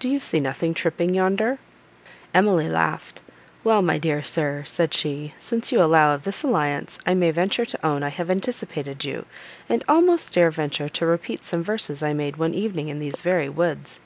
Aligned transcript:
Do 0.00 0.08
you 0.08 0.18
see 0.18 0.40
nothing 0.40 0.74
tripping 0.74 1.14
yonder?" 1.14 1.60
Emily 2.34 2.66
laughed. 2.66 3.20
"Well, 3.62 3.80
my 3.80 3.96
dear 3.96 4.24
sir," 4.24 4.64
said 4.66 4.92
she, 4.92 5.34
"since 5.38 5.70
you 5.70 5.80
allow 5.80 6.12
of 6.16 6.24
this 6.24 6.42
alliance, 6.42 6.98
I 7.06 7.14
may 7.14 7.30
venture 7.30 7.64
to 7.66 7.86
own 7.86 8.02
I 8.02 8.08
have 8.08 8.28
anticipated 8.28 9.04
you; 9.04 9.24
and 9.68 9.84
almost 9.86 10.32
dare 10.34 10.50
venture 10.50 10.88
to 10.88 11.06
repeat 11.06 11.44
some 11.44 11.62
verses 11.62 12.02
I 12.02 12.12
made 12.12 12.38
one 12.38 12.54
evening 12.54 12.88
in 12.88 12.98
these 12.98 13.22
very 13.22 13.48
woods." 13.48 14.00